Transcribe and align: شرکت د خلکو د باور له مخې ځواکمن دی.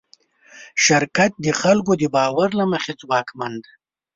شرکت 0.85 1.31
د 1.45 1.47
خلکو 1.61 1.91
د 2.01 2.03
باور 2.15 2.49
له 2.59 2.65
مخې 2.73 2.91
ځواکمن 3.01 3.53
دی. 3.63 3.71